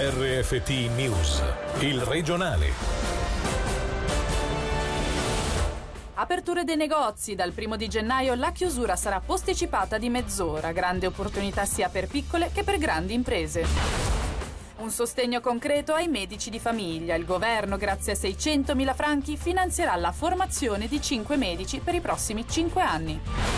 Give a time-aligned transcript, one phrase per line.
[0.00, 1.42] RFT News,
[1.80, 2.70] il regionale.
[6.14, 7.34] Aperture dei negozi.
[7.34, 10.70] Dal primo di gennaio la chiusura sarà posticipata di mezz'ora.
[10.70, 13.66] Grande opportunità sia per piccole che per grandi imprese.
[14.76, 17.16] Un sostegno concreto ai medici di famiglia.
[17.16, 22.46] Il governo, grazie a 600.000 franchi, finanzierà la formazione di 5 medici per i prossimi
[22.48, 23.57] 5 anni.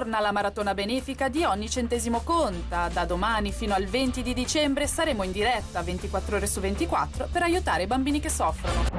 [0.00, 2.88] Torna la maratona benefica di ogni centesimo conta.
[2.90, 7.42] Da domani fino al 20 di dicembre saremo in diretta 24 ore su 24 per
[7.42, 8.89] aiutare i bambini che soffrono.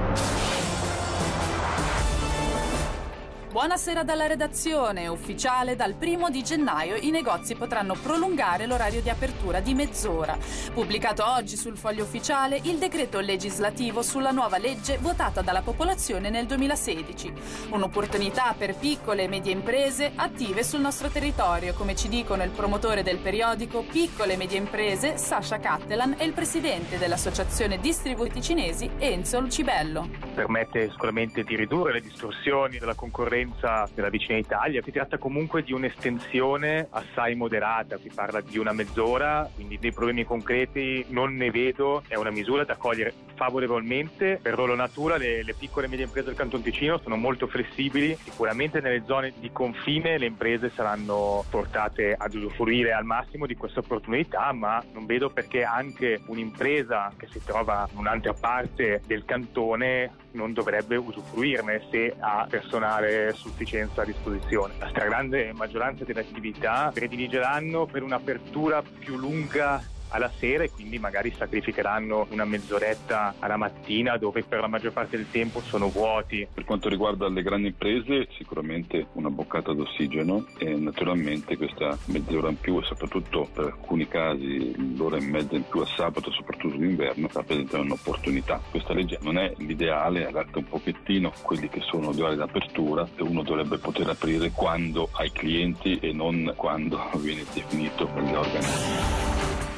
[3.52, 5.10] Buonasera dalla redazione.
[5.10, 10.38] Ufficiale dal primo di gennaio i negozi potranno prolungare l'orario di apertura di mezz'ora.
[10.74, 16.46] Pubblicato oggi sul foglio ufficiale il decreto legislativo sulla nuova legge votata dalla popolazione nel
[16.46, 17.34] 2016.
[17.72, 23.04] Un'opportunità per piccole e medie imprese attive sul nostro territorio, come ci dicono il promotore
[23.04, 29.42] del periodico Piccole e Medie Imprese, Sasha Cattelan, e il presidente dell'associazione Distributi Cinesi, Enzo
[29.42, 30.08] Lucibello.
[30.34, 34.82] Permette sicuramente di ridurre le distorsioni della concorrenza della vicina Italia.
[34.82, 40.24] Si tratta comunque di un'estensione assai moderata, si parla di una mezz'ora, quindi dei problemi
[40.24, 44.38] concreti non ne vedo, è una misura da cogliere favorevolmente.
[44.40, 48.16] Per loro natura le, le piccole e medie imprese del Canton Ticino sono molto flessibili,
[48.24, 53.80] sicuramente nelle zone di confine le imprese saranno portate ad usufruire al massimo di questa
[53.80, 60.12] opportunità, ma non vedo perché anche un'impresa che si trova in un'altra parte del cantone
[60.34, 64.76] non dovrebbe usufruirne se ha personale sufficienza a disposizione.
[64.78, 71.34] La stragrande maggioranza delle attività prediligeranno per un'apertura più lunga alla sera e quindi magari
[71.36, 76.48] sacrificheranno una mezz'oretta alla mattina dove per la maggior parte del tempo sono vuoti.
[76.54, 82.60] Per quanto riguarda le grandi imprese sicuramente una boccata d'ossigeno e naturalmente questa mezz'ora in
[82.60, 87.30] più e soprattutto per alcuni casi l'ora e mezza in più a sabato soprattutto d'inverno
[87.32, 88.62] rappresentano un'opportunità.
[88.70, 93.24] Questa legge non è l'ideale, adatta un pochettino quelli che sono gli orari d'apertura e
[93.24, 99.71] uno dovrebbe poter aprire quando hai clienti e non quando viene definito dagli organi.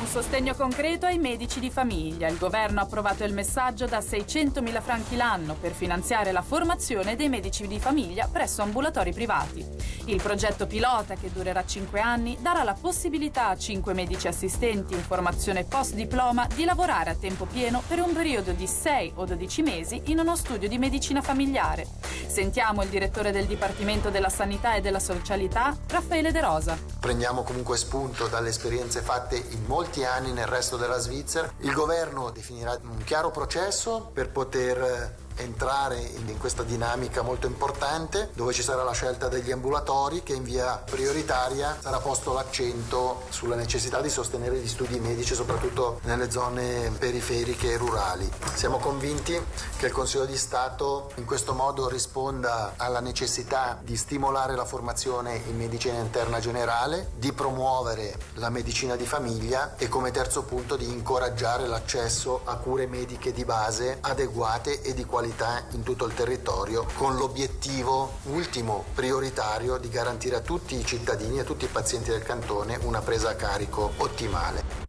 [0.00, 2.28] Un sostegno concreto ai medici di famiglia.
[2.28, 7.28] Il governo ha approvato il messaggio da 600.000 franchi l'anno per finanziare la formazione dei
[7.28, 9.64] medici di famiglia presso ambulatori privati.
[10.06, 15.02] Il progetto pilota, che durerà 5 anni, darà la possibilità a 5 medici assistenti in
[15.02, 20.02] formazione post-diploma di lavorare a tempo pieno per un periodo di 6 o 12 mesi
[20.06, 21.86] in uno studio di medicina familiare.
[22.26, 26.93] Sentiamo il direttore del Dipartimento della Sanità e della Socialità, Raffaele De Rosa.
[27.04, 31.52] Prendiamo comunque spunto dalle esperienze fatte in molti anni nel resto della Svizzera.
[31.58, 38.52] Il governo definirà un chiaro processo per poter entrare in questa dinamica molto importante dove
[38.52, 44.00] ci sarà la scelta degli ambulatori che in via prioritaria sarà posto l'accento sulla necessità
[44.00, 48.30] di sostenere gli studi medici soprattutto nelle zone periferiche e rurali.
[48.54, 49.38] Siamo convinti
[49.76, 55.42] che il Consiglio di Stato in questo modo risponda alla necessità di stimolare la formazione
[55.46, 60.88] in medicina interna generale, di promuovere la medicina di famiglia e come terzo punto di
[60.88, 66.12] incoraggiare l'accesso a cure mediche di base adeguate e di qualità qualità in tutto il
[66.12, 71.68] territorio con l'obiettivo ultimo prioritario di garantire a tutti i cittadini e a tutti i
[71.68, 74.82] pazienti del cantone una presa a carico ottimale.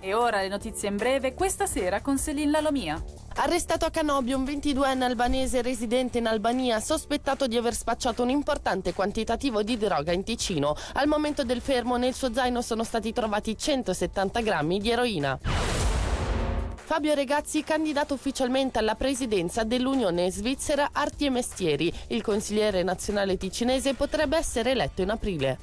[0.00, 3.02] E ora le notizie in breve, questa sera con Selin Lalomia.
[3.34, 8.94] Arrestato a Canobio un 22enne albanese residente in Albania sospettato di aver spacciato un importante
[8.94, 10.74] quantitativo di droga in Ticino.
[10.94, 15.38] Al momento del fermo nel suo zaino sono stati trovati 170 grammi di eroina.
[16.88, 21.92] Fabio Regazzi candidato ufficialmente alla presidenza dell'Unione Svizzera Arti e Mestieri.
[22.06, 25.58] Il consigliere nazionale ticinese potrebbe essere eletto in aprile.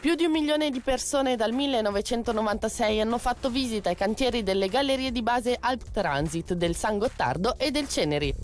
[0.00, 5.12] Più di un milione di persone dal 1996 hanno fatto visita ai cantieri delle gallerie
[5.12, 8.34] di base Alp Transit del San Gottardo e del Ceneri.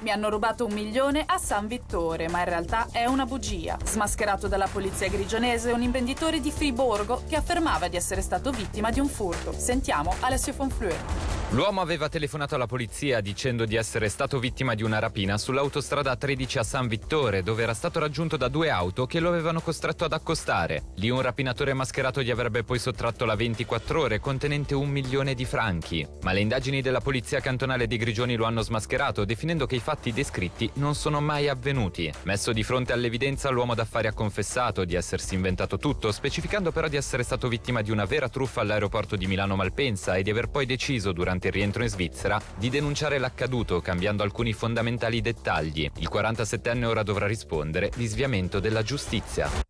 [0.00, 3.76] Mi hanno rubato un milione a San Vittore, ma in realtà è una bugia.
[3.84, 8.98] Smascherato dalla polizia grigionese un imprenditore di Friborgo che affermava di essere stato vittima di
[8.98, 9.52] un furto.
[9.52, 11.39] Sentiamo Alessio Fonflue.
[11.52, 16.58] L'uomo aveva telefonato alla polizia dicendo di essere stato vittima di una rapina sull'autostrada 13
[16.58, 20.12] a San Vittore, dove era stato raggiunto da due auto che lo avevano costretto ad
[20.12, 20.92] accostare.
[20.94, 25.44] Lì un rapinatore mascherato gli avrebbe poi sottratto la 24 ore contenente un milione di
[25.44, 26.06] franchi.
[26.22, 30.12] Ma le indagini della polizia cantonale di Grigioni lo hanno smascherato, definendo che i fatti
[30.12, 32.12] descritti non sono mai avvenuti.
[32.22, 36.96] Messo di fronte all'evidenza, l'uomo d'affari ha confessato di essersi inventato tutto, specificando però di
[36.96, 40.64] essere stato vittima di una vera truffa all'aeroporto di Milano Malpensa e di aver poi
[40.64, 45.90] deciso durante il rientro in Svizzera di denunciare l'accaduto cambiando alcuni fondamentali dettagli.
[45.98, 49.69] Il 47enne ora dovrà rispondere di sviamento della giustizia.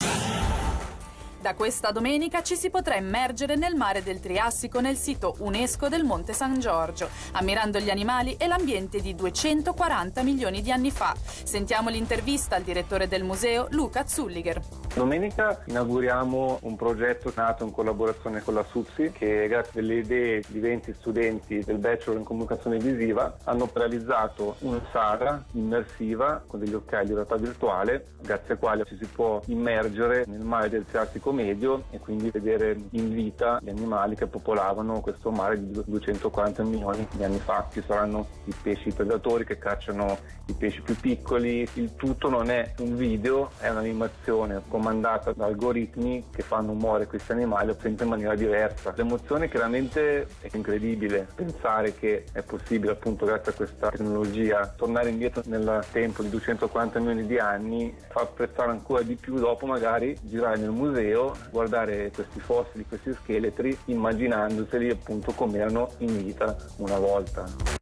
[1.40, 6.04] Da questa domenica ci si potrà immergere nel mare del Triassico nel sito UNESCO del
[6.04, 11.14] Monte San Giorgio, ammirando gli animali e l'ambiente di 240 milioni di anni fa.
[11.16, 14.60] Sentiamo l'intervista al direttore del museo, Luca Zulliger.
[14.94, 20.58] Domenica inauguriamo un progetto nato in collaborazione con la SUPSI che grazie alle idee di
[20.58, 27.06] 20 studenti del Bachelor in Comunicazione Visiva hanno realizzato una sala immersiva con degli occhiali
[27.06, 31.84] di realtà virtuale grazie al quale ci si può immergere nel mare del Triassico medio
[31.90, 37.24] e quindi vedere in vita gli animali che popolavano questo mare di 240 milioni di
[37.24, 37.68] anni fa.
[37.70, 42.74] Ci saranno i pesci predatori che cacciano i pesci più piccoli, il tutto non è
[42.78, 48.34] un video, è un'animazione comandata da algoritmi che fanno muovere questi animali sempre in maniera
[48.34, 48.92] diversa.
[48.96, 55.42] L'emozione chiaramente è incredibile, pensare che è possibile appunto grazie a questa tecnologia tornare indietro
[55.46, 60.58] nel tempo di 240 milioni di anni fa apprezzare ancora di più dopo magari girare
[60.58, 66.98] nel museo museo, guardare questi fossili, questi scheletri, immaginandoseli appunto come erano in vita una
[66.98, 67.78] volta.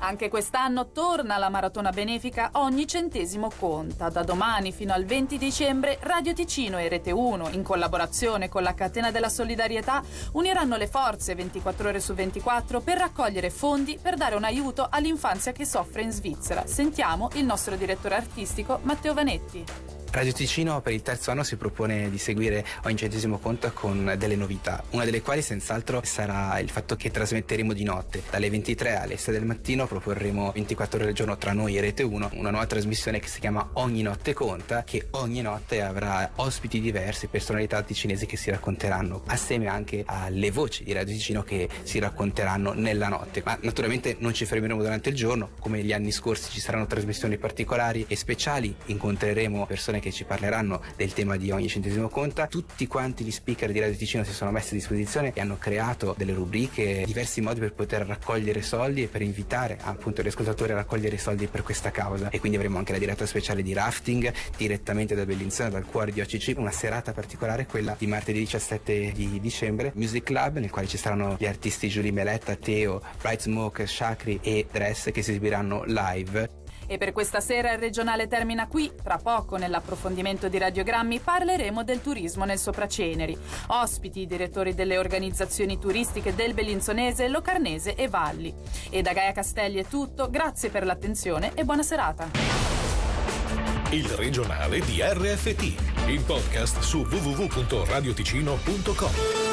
[0.00, 4.10] Anche quest'anno torna la maratona benefica Ogni centesimo conta.
[4.10, 8.74] Da domani fino al 20 dicembre Radio Ticino e Rete 1, in collaborazione con la
[8.74, 10.02] Catena della Solidarietà,
[10.32, 15.52] uniranno le forze 24 ore su 24 per raccogliere fondi per dare un aiuto all'infanzia
[15.52, 16.66] che soffre in Svizzera.
[16.66, 20.03] Sentiamo il nostro direttore artistico Matteo Vanetti.
[20.14, 24.36] Radio Ticino per il terzo anno si propone di seguire ogni centesimo conto con delle
[24.36, 28.22] novità, una delle quali senz'altro sarà il fatto che trasmetteremo di notte.
[28.30, 32.04] Dalle 23 alle 6 del mattino proporremo 24 ore al giorno tra noi e Rete
[32.04, 36.80] 1 una nuova trasmissione che si chiama Ogni notte conta, che ogni notte avrà ospiti
[36.80, 41.98] diversi, personalità ticinesi che si racconteranno, assieme anche alle voci di Radio Ticino che si
[41.98, 43.42] racconteranno nella notte.
[43.44, 47.36] Ma naturalmente non ci fermeremo durante il giorno, come negli anni scorsi ci saranno trasmissioni
[47.36, 52.46] particolari e speciali, incontreremo persone che ci parleranno del tema di ogni centesimo conta.
[52.46, 56.14] Tutti quanti gli speaker di Radio Ticino si sono messi a disposizione e hanno creato
[56.16, 60.76] delle rubriche, diversi modi per poter raccogliere soldi e per invitare appunto gli ascoltatori a
[60.76, 62.30] raccogliere soldi per questa causa.
[62.30, 66.20] E quindi avremo anche la diretta speciale di rafting direttamente da Bellinzona, dal cuore di
[66.20, 70.96] OCC, una serata particolare, quella di martedì 17 di dicembre, Music Club, nel quale ci
[70.96, 76.62] saranno gli artisti Giulia Meletta, Teo, Bright Smoke, Shakri e Dress che si esibiranno live.
[76.86, 78.92] E per questa sera il regionale termina qui.
[79.02, 83.36] Tra poco, nell'approfondimento di radiogrammi, parleremo del turismo nel Sopraceneri.
[83.68, 88.52] Ospiti i direttori delle organizzazioni turistiche del Bellinzonese, Locarnese e Valli.
[88.90, 92.30] E da Gaia Castelli è tutto, grazie per l'attenzione e buona serata.
[93.90, 99.43] Il regionale di RFT, il podcast su www.radioticino.com.